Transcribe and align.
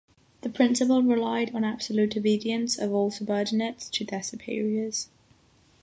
The 0.41 0.49
principle 0.49 1.03
relied 1.03 1.53
on 1.53 1.63
absolute 1.63 2.17
obedience 2.17 2.79
of 2.79 2.91
all 2.91 3.11
subordinates 3.11 3.87
to 3.91 4.03
their 4.03 4.23
superiors. 4.23 5.09